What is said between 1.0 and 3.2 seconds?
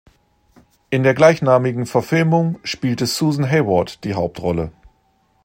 der gleichnamigen Verfilmung spielte